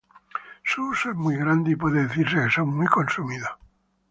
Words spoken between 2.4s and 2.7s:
que